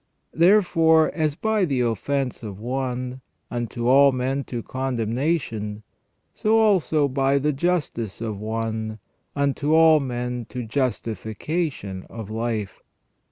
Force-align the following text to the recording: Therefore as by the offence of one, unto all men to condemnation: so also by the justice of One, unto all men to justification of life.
Therefore 0.33 1.11
as 1.13 1.35
by 1.35 1.63
the 1.63 1.81
offence 1.81 2.41
of 2.41 2.59
one, 2.59 3.21
unto 3.51 3.87
all 3.87 4.11
men 4.11 4.43
to 4.45 4.63
condemnation: 4.63 5.83
so 6.33 6.57
also 6.57 7.07
by 7.07 7.37
the 7.37 7.53
justice 7.53 8.19
of 8.19 8.39
One, 8.39 8.97
unto 9.35 9.75
all 9.75 9.99
men 9.99 10.45
to 10.49 10.63
justification 10.65 12.07
of 12.09 12.31
life. 12.31 12.81